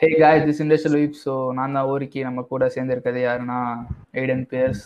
[0.00, 3.56] ஹே காய் this industrial வீப் so நான் தான் ஊருக்கு நம்ம கூட சேர்ந்து இருக்கிறது யாருன்னா
[4.18, 4.82] Aidan Pierce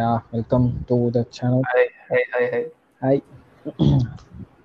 [0.00, 2.60] yeah welcome to the channel hi hi hi hi
[3.02, 3.20] hi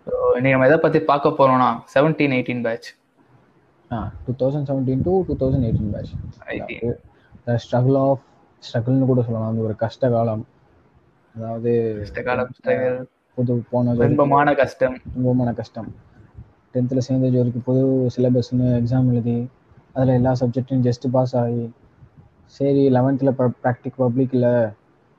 [0.07, 2.89] so இன்னைக்கு நம்ம எதை பற்றி பார்க்க போறோம்னா seventeen eighteen batch
[3.92, 6.12] uh two thousand seventeen to two thousand eighteen batch
[6.49, 6.92] 18.
[7.47, 8.22] The struggle of
[8.63, 9.49] ஸ்ட்ரகிள்னு கூட சொல்லலாம்.
[9.53, 10.44] அந்த ஒரு கஷ்ட காலம்.
[11.35, 11.72] அதாவது
[12.03, 12.99] கஷ்டகாலம் struggle,
[13.38, 14.99] புது போனது துன்பமான கஷ்டம்.
[15.15, 15.90] ரொம்பமான கஷ்டம்.
[16.76, 17.81] டென்த்தில் சேர்ந்த வரைக்கும் புது
[18.16, 19.38] சிலபஸ்னு எக்ஸாம் எழுதி
[19.95, 21.63] அதில் எல்லா சப்ஜெக்ட்லையும் ஜஸ்ட் பாஸ் ஆகி
[22.55, 24.54] சரி லெவன்த்தில் ப்ராக்டிக் பப்ளிக் இல்லை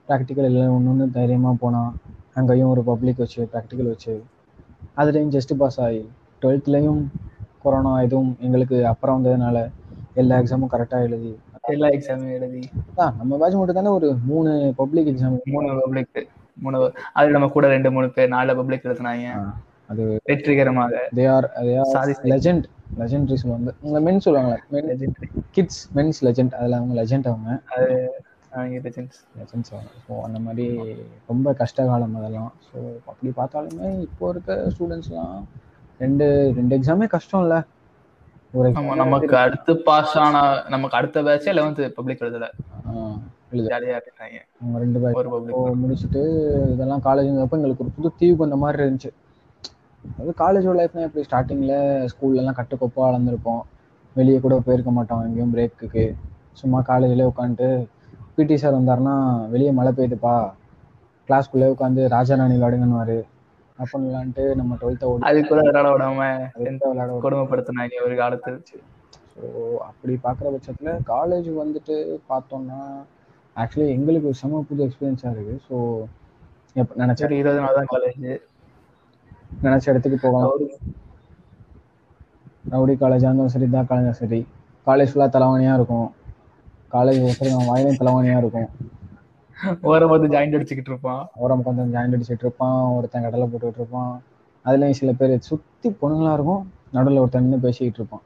[0.08, 1.92] ப்ராக்டிக்கல் இல்லை ஒன்று ஒன்று தைரியமாக போனான்
[2.34, 4.14] அங்கேயும் ஒரு பப்ளிக் வச்சு ப்ராக்டிக்கல் வச்சு
[4.96, 6.02] அதுலேயும் ஜஸ்ட் பாஸ் ஆகி
[6.42, 7.02] டுவெல்த்லேயும்
[7.64, 9.58] கொரோனா எதுவும் எங்களுக்கு அப்புறம் வந்ததுனால
[10.14, 11.32] எல்லா எக்ஸாமும் கரெக்டாக எழுதி
[11.68, 12.62] எல்லா எக்ஸாமும் எழுதி.
[12.90, 14.50] அதான் நம்ம பேட்ச் மட்டும் தானே ஒரு மூணு
[14.80, 16.22] பப்ளிக் எக்ஸாம் மூணு பப்ளிக்
[16.56, 16.78] மூணு
[17.12, 19.28] அது நம்ம கூட ரெண்டு மூணு பேர் நாலு பப்ளிக் எழுதுனாங்க.
[19.90, 20.94] அது வெற்றிகரமாக.
[21.16, 22.10] They are they are.
[22.32, 22.66] Legend
[23.00, 25.14] legendary சொல்லுவாங்க இந்த மென் சொல்லுவாங்களே மென்
[25.56, 27.50] கிட்ஸ் மென்ஸ் லெஜெண்ட் அதில் அவங்க லெஜெண்ட் அவங்க.
[27.76, 27.88] அது
[28.86, 29.16] legends.
[29.38, 29.90] லெஜெண்ட்ஸ் அவங்க.
[30.06, 30.64] ஸோ அந்த மாதிரி
[31.30, 32.50] ரொம்ப கஷ்ட காலம் அதெல்லாம்.
[32.66, 32.78] ஸோ
[33.10, 35.38] அப்படி பார்த்தாலுமே இப்போ இருக்க ஸ்டூடெண்ட்ஸ்லாம்
[36.00, 36.26] ரெண்டு
[36.58, 37.60] ரெண்டு எக்ஸாமே கஷ்டம் இல்லை
[38.54, 38.68] ஒரு
[39.02, 42.48] நமக்கு அடுத்து பாஸ் ஆன நமக்கு அடுத்த பேட்சே லெவன்த் பப்ளிக் எழுதல.
[44.60, 45.30] அவங்க ரெண்டு பேர்
[45.82, 46.22] முடிச்சுட்டு
[46.74, 49.12] இதெல்லாம் காலேஜுங்கிறப்ப எங்களுக்கு ஒரு புது தீவு அந்த மாதிரி இருந்துச்சு.
[50.20, 51.24] அது காலேஜோட லைஃப்னா எப்படி?
[51.28, 51.76] ஸ்டார்டிங்கில்
[52.12, 53.62] ஸ்கூல்லலாம் கட்டுக்கோப்பாக வளர்ந்துருப்போம்.
[54.16, 56.04] வெளியே கூட போயிருக்க மாட்டோம் எங்கேயும் பிரேக்குக்கு
[56.60, 57.68] சும்மா காலேஜ்லேயே உட்காந்துட்டு
[58.36, 59.14] பிடி சார் வந்தாருன்னா
[59.54, 60.34] வெளியே மழை பெய்யுதுப்பா.
[61.28, 63.18] கிளாஸ்க்குள்ளே உட்காந்து ராஜாராணி விளாடுங்கன்னுவாரு
[63.78, 68.56] அப்படின்லான்ட்டு நம்ம டுவெல்த்தை ஓடி அது கூட விளையாட விடாம அதுக்கு விளையாட கொடுமைப்படுத்தினாங்க ஒரு காலத்துல?
[69.34, 69.44] ஸோ
[69.88, 71.94] அப்படி பார்க்குற பட்சத்தில் காலேஜ் வந்துட்டு
[72.30, 72.80] பார்த்தோம்னா
[73.56, 75.76] ஆக்சுவலி எங்களுக்கு ஒரு செம புது எக்ஸ்பீரியன்ஸாக இருக்குது ஸோ
[76.80, 78.18] எப்போ நினச்ச இருபது நாள் தான் காலேஜ்
[79.66, 80.48] நினச்ச இடத்துக்கு போகலாம்.
[82.72, 82.94] ரவுடி.
[83.02, 84.40] காலேஜாக இருந்தாலும் சரி தான் காலேஜாக சரி.
[84.88, 86.08] காலேஜ் ஃபுல்லாக தலைவாணியாக இருக்கும்.
[86.94, 88.68] காலேஜ் சரி அவன் வாயிலையும் தலைவாணியாக இருக்கும்.
[89.90, 91.22] ஓரம் வந்து ஜாயிண்ட் அடிச்சுக்கிட்டு இருப்பான்.
[91.42, 92.78] ஓரம் உட்காந்து ஜாயிண்ட் அடிச்சிட்டு இருப்பான்.
[92.96, 94.12] ஒருத்தன் கடலை போட்டுக்கிட்டு இருப்பான்.
[94.64, 96.62] அதுலேயும் சில பேர் சுற்றி பொண்ணுங்களா இருக்கும்.
[96.96, 98.24] நடுவில் ஒருத்தன் நின்று பேசிக்கிட்டு இருப்பான்.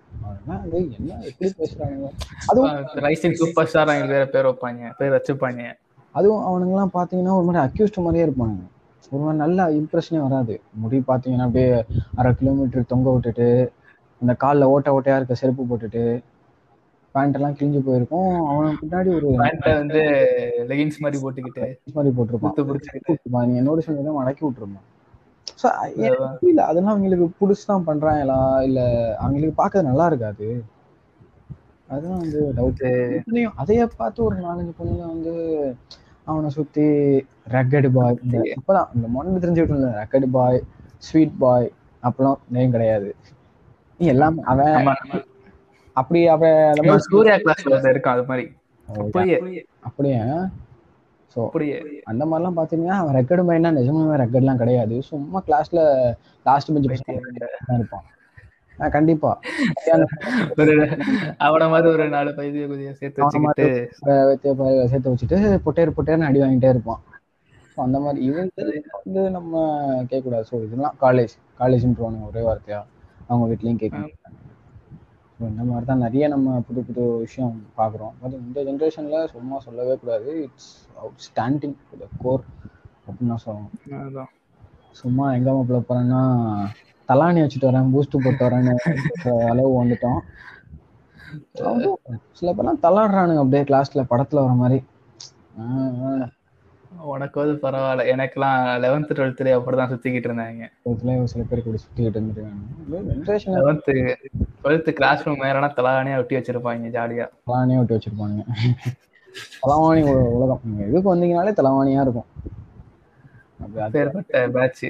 [0.63, 2.09] அது என்ன எப்படி பேசுகிறானுங்க
[2.51, 2.73] அதுவும்
[3.05, 5.63] ரைசிங் சூப்பர் ஸ்டார் அவங்க வேற பேர் வைப்பாங்க பேர் வச்சுப்பாங்க
[6.15, 8.65] அதுவும் அவனுங்கெல்லாம் பார்த்தீங்கன்னா ஒரு மாதிரி அக்யூஸ்ட் மாதிரியே இருப்பானுங்க.
[9.13, 10.55] ஒரு மாதிரி நல்ல இம்ப்ரெஷனே வராது.
[10.83, 11.69] முடி பார்த்தீங்கன்னா அப்படியே
[12.21, 13.49] அரை கிலோமீட்டர் தொங்க விட்டுட்டு
[14.21, 16.03] அந்த காலில் ஓட்ட ஓட்டையா இருக்க செருப்பு போட்டுட்டு
[17.15, 18.33] பேண்ட் எல்லாம் கிழிஞ்சு போயிருக்கும்.
[18.51, 19.29] அவனுக்கு பின்னாடி ஒரு
[19.81, 20.01] வந்து
[20.71, 21.65] லெகின்ஸ் மாதிரி போட்டுக்கிட்டு
[21.97, 23.49] மாதிரி போட்டிருப்பான்.
[23.49, 24.87] நீங்க நோட்டீஸ் பண்ணி மடக்கி விட்டுருப்பான்
[25.61, 25.67] ஸோ
[26.49, 28.39] இல்ல அதெல்லாம் அவங்களுக்கு புதுசு தான் பண்றாங்களா?
[28.69, 28.81] இல்ல
[29.21, 30.49] அவங்களுக்கு பார்க்கறது நல்லா இருக்காது?
[31.89, 32.83] அதுதான் வந்து டவுட்
[33.17, 35.35] இதுலயும் அதைய பார்த்து ஒரு நாலஞ்சு பொண்ணுங்க வந்து
[36.27, 36.85] அவனை சுத்தி
[37.55, 38.17] ரக்கடு பாய்
[38.57, 40.59] இப்பதான் இந்த மொன்னு தெரிஞ்சுக்கிட்டு ரக்கடு பாய்
[41.07, 41.67] ஸ்வீட் பாய்
[42.03, 43.09] அப்பெல்லாம் நேம் கிடையாது.
[44.01, 44.77] நீ எல்லாம் அவன்
[45.97, 48.45] அப்படி அவன் சூர்யா கிளாஸ்ல இருக்கும் அது மாதிரி.
[48.89, 49.37] அப்படியே?
[49.89, 50.19] அப்படியே.
[51.37, 51.41] ஸோ
[52.11, 54.97] அந்த மாதிரிலாம் பார்த்தீங்கன்னா அவன் ரெக்கார்டு மைனா நிஜமாவே ரெக்கார்ட்லாம் கிடையாது.
[55.11, 55.81] சும்மா கிளாஸ்ல
[56.47, 58.05] லாஸ்ட் பெஞ்ச் தான் இருப்பான்.
[58.95, 59.31] கண்டிப்பா.
[61.47, 63.69] அவன மாதிரி ஒரு நாலு பைதிய குதிய சேர்த்து வச்சுக்கிட்டு
[64.93, 67.03] சேர்த்து வச்சுட்டு பொட்டேர் பொட்டேர்னு அடி வாங்கிட்டே இருப்பான்.
[67.85, 68.67] அந்த மாதிரி இவங்க
[68.99, 69.55] வந்து நம்ம
[70.11, 70.47] கேட்கக்கூடாது.
[70.51, 72.81] ஸோ இதெல்லாம் காலேஜ் காலேஜ்ன்றவானுங்க ஒரே வார்த்தையா?
[73.29, 74.15] அவங்க வீட்லயும் கேட்கணும்
[75.39, 78.15] ஸோ இந்த மாதிரி தான் நிறைய நம்ம புது புது விஷயம் பார்க்குறோம்.
[78.21, 80.31] பட் இந்த ஜென்ரேஷனில் சும்மா சொல்லவே கூடாது.
[80.45, 80.71] இட்ஸ்
[81.01, 81.77] அவுட் ஸ்டாண்டிங்
[82.23, 82.45] கோர்
[83.07, 83.75] அப்படின்னு சொல்லணும்.
[84.07, 84.31] அதான்.
[85.01, 86.23] சும்மா எங்க மாப்பிள்ள போறேன்னா
[87.09, 88.75] தலாணி வச்சுட்டு வரேன் பூஸ்ட் போட்டு வரேன்னு
[89.51, 90.21] அளவு வந்துட்டோம்.
[92.33, 94.79] சில பேர்லாம் தலாடுறானுங்க அப்படியே கிளாஸ்ல படத்துல வர மாதிரி.
[97.15, 98.05] உனக்கு வந்து பரவாயில்ல.
[98.13, 101.25] எனக்கெல்லாம் லெவன்த் டுவெல்த்ல அப்படிதான் சுத்திக்கிட்டு இருந்தாங்க.
[101.33, 102.63] சில பேர் கூட சுத்திக்கிட்டு இருந்திருக்காங்க.
[103.11, 103.91] Generation eleventh
[104.65, 107.27] twelfth class room மேலனா தலானியா ஒட்டி வச்சிருப்பாங்க ஜாலியா.
[107.47, 108.45] தலாணியே விட்டு வச்சிருப்பானுங்க
[109.63, 110.03] தலவாணி
[110.37, 110.61] உலகம்.
[110.89, 112.29] எதுக்கு வந்தீங்கனாலே தலவாணியா இருக்கும்.
[113.93, 114.85] பேர்பட்ட பேட்ச்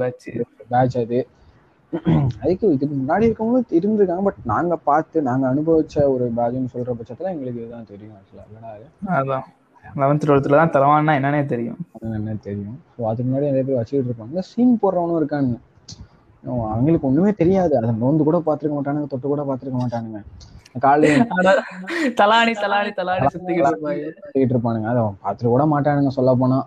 [0.00, 1.18] பேட்ச் அது.
[2.42, 7.60] அதுக்கு இதுக்கு முன்னாடி இருக்கவங்களும் இருந்திருக்காங்க பட் நாங்க பார்த்து நாங்க அனுபவிச்ச ஒரு பேட்ச்னு சொல்ற பட்சத்துல எங்களுக்கு
[7.60, 8.72] இதுதான் தெரியும் ஆக்சுவலா
[9.16, 9.46] அதான்.
[9.84, 11.78] லெவன்த் டுவெல்த்ல தான் தலவான்னா என்னன்னே தெரியும்.
[12.18, 12.76] என்ன தெரியும்.
[12.94, 14.42] ஸோ அதுக்கு முன்னாடி நிறைய பேர் வச்சுக்கிட்டு இருப்பாங்க.
[14.50, 15.58] சீன் போடுறவனும் இருக்கானுங்க.
[16.66, 17.72] அவங்களுக்கு ஒண்ணுமே தெரியாது.
[17.78, 20.20] அதை நோந்து கூட பார்த்துருக்க மாட்டானுங்க தொட்டு கூட பார்த்துருக்க மாட்டானுங்க.
[20.82, 21.52] காலையில ஆனா,
[22.20, 24.88] தலானி தலானி தலானி சுத்திக்கிட்டு இருப்பானுங்க.
[24.92, 26.58] அதை அவன் பார்த்துட்டு கூட மாட்டானுங்க சொல்ல போனா.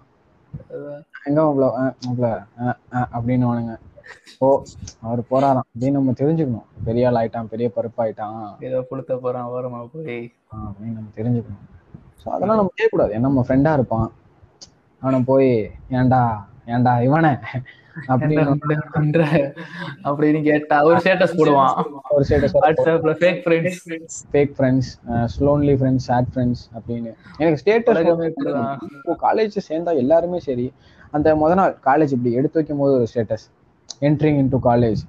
[1.27, 1.42] எங்க
[3.16, 3.77] அப்படின்னு
[4.45, 4.48] ஓ
[5.06, 6.68] அவர் போறாராம் அப்படின்னு நம்ம தெரிஞ்சுக்கணும்.
[6.86, 8.38] பெரிய ஆள் ஆயிட்டான் பெரிய பருப்பாயிட்டான்
[8.68, 10.31] ஏதோ புளுத்த போறான் ஓரமா போய்.
[10.68, 11.66] அப்படின்னு நம்ம தெரிஞ்சுக்கணும்.
[12.21, 14.07] ஸோ அதெல்லாம் நம்ம கேட்கக்கூடாது ஏன்னா நம்ம ஃப்ரெண்டா இருப்பான்.
[15.01, 15.51] அவனை போய்
[15.89, 16.21] ஏன்டா
[16.66, 17.33] ஏன்டா இவனே?
[18.13, 18.56] அப்படின்னு
[20.10, 21.74] அப்படின்னு கேட்டா ஒரு ஸ்டேட்டஸ் போடுவான்.
[22.10, 23.80] ஒரு ஸ்டேட்டஸ் வாட்ஸ்அப்ல fake friends
[24.33, 24.92] fake friends
[25.36, 27.12] lonely friends sad friends அப்படின்னு.
[27.38, 28.01] எனக்கு ஸ்டேட்டஸ்
[29.25, 30.68] காலேஜ் சேர்ந்தா எல்லாருமே சரி.
[31.17, 33.45] அந்த முத நாள் காலேஜ் இப்படி எடுத்து வைக்கும் போது ஒரு status
[34.07, 35.01] entering into college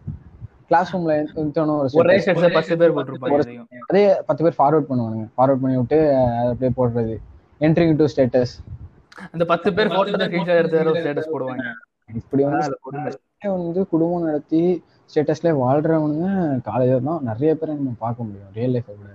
[0.69, 1.15] class ரூம்ல
[2.01, 3.39] ஒரு பத்து பேர் போட்டிருப்பாங்க.
[3.91, 5.25] அதே பத்து பேர் ஃபார்வர்ட் பண்ணுவானுங்க.
[5.37, 7.17] ஃபார்வர்ட் பண்ணி விட்டு அதை அப்படியே போடுறது.
[7.67, 8.55] என்ட்ரிங் இன்டு ஸ்டேட்டஸ்
[9.33, 11.67] அந்த பத்து பேர் போட்டோ ஸ்கிரீன்ஷாட் எடுத்து வேற ஒரு ஸ்டேட்டஸ் போடுவாங்க.
[12.21, 13.19] இப்படி வந்து.
[13.57, 14.63] வந்து குடும்பம் நடத்தி
[15.11, 16.29] ஸ்டேட்டஸ்ல வாழ்றவனுங்க
[16.69, 18.51] காலேஜ் தான் நிறைய பேரை நம்ம பார்க்க முடியும்.
[18.59, 19.11] ரியல் லைஃபை விட.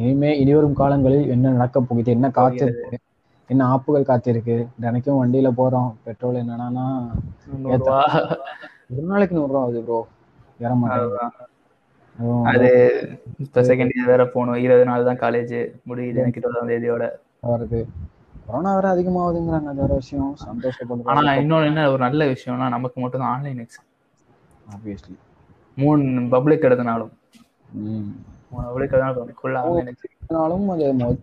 [0.00, 2.98] இனிமே இனிவரும் காலங்களில் என்ன நடக்க போகுது என்ன காத்திருக்கு
[3.50, 4.56] என்ன ஆப்புகள் காத்திருக்கு?
[4.80, 5.90] தினைக்கும் வண்டியில போறோம்.
[6.04, 6.86] பெட்ரோல் என்னன்னா.
[8.92, 9.98] ஒரு நாளைக்கு நூறு ரூபா ஆகுது ப்ரோ
[10.60, 10.72] ஏற.
[10.88, 11.26] அதுவும்
[12.50, 12.68] அது
[13.44, 14.60] இப்ப செகண்ட் இயர் வேற போகணும்.
[14.64, 15.56] இருபது நாள் தான் காலேஜ்
[15.88, 16.18] முடியுது.
[16.18, 17.04] எனக்கு இருபதாம் தேதியோட.
[17.46, 17.80] வருது.
[18.44, 19.68] கொரோனா வேற அதிகமாகுதுங்கிறாங்க.
[19.72, 20.30] அது வேற விஷயம்.
[21.08, 21.82] ஆனா சந்தோஷப்படுறாங்க இன்னொன்னு என்ன?
[21.90, 23.88] ஒரு நல்ல விஷயம்னா நமக்கு மட்டும் தான் ஆன்லைன் எக்ஸாம்
[24.72, 25.16] ஆப்வியஸ்லி
[25.76, 27.12] மூணு பப்ளிக் எடுத்தனாலும்.
[30.26, 31.22] ஆனாலும் அது முத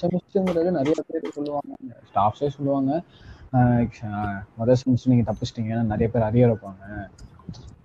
[0.00, 1.74] செமிஸ்டருங்கிறது நிறைய பேர் சொல்லுவாங்க.
[2.14, 3.02] ஸ்டாஃப்ஸே சொல்லுவாங்க.
[3.52, 5.82] ஆஹ் ஆஹ் முத செமிஸ்டர் நீங்க தப்பிச்சிட்டீங்க.
[5.82, 7.08] நிறைய பேர் அரியர் வைப்பாங்க.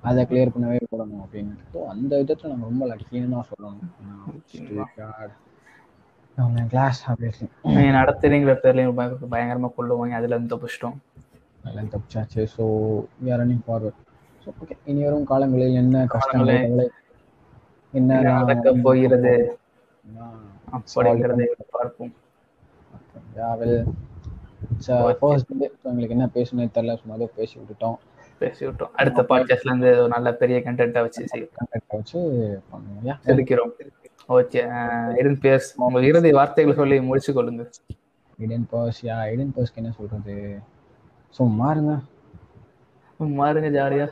[0.02, 3.88] அதை கிளியர் பண்ணவே போடணும் அப்படின்னு அந்த விதத்துல நம்ம ரொம்ப லக்கின்னு தான் சொல்லணும்.
[6.70, 10.96] கிளாஸ் ஆப்வியஸ்லி நீ நடத்துறீங்கிற பேர்லயும் பய- பயங்கரமா கொள்ளுவாங்க அதுல இருந்து தப்பிச்சிட்டோம்.
[11.64, 12.48] எல்லாம் தப்பிச்சாச்சு.
[12.58, 12.62] So
[13.26, 14.06] running forward
[14.46, 16.88] so okay இனி வரும் காலங்களில் என்ன கஷ்டங்களை.
[17.98, 19.34] என்ன நடக்க போகிறது.
[20.72, 22.14] அப்படிங்கிறதை பார்ப்போம்.
[25.20, 25.52] ஃபர்ஸ்ட்
[25.84, 27.98] எங்களுக்கு என்ன பேசணும்னு தெரியல சும்மா ஏதோ பேசி விட்டுட்டோம்
[28.40, 31.26] பேசி விட்டோம் அடுத்த பாட்காஸ்ட்ல இருந்து ஒரு நல்ல பெரிய கண்டென்ட்டா வச்சு
[31.60, 32.20] கண்டக்ட் வச்சு.
[33.26, 33.72] செதுக்கிறோம்.
[34.30, 34.62] ஓகே
[35.18, 37.64] இருந்து பேஸ் உங்க இறுதி வார்த்தைகளை சொல்லி முடிச்சு கொள்ளுங்க
[38.38, 40.36] இடன் பர்ஸ் யா இடன் பர்ஸ்க்கு என்ன சொல்றது?
[41.38, 41.94] சும்மா இருங்க.
[43.20, 44.08] மாறுங்க ஜாலியா.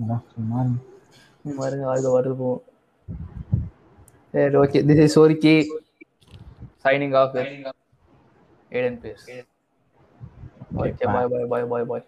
[0.00, 0.80] அதான், சும்மா இருங்க.
[1.60, 2.62] மாறுங்க வாழ்க வருது போவோம்
[4.34, 5.54] சரி okay this is சோரிக்கி
[6.84, 7.36] signing off
[8.72, 9.26] Aidan Pierce
[10.80, 12.04] okay bye bye bye bye bye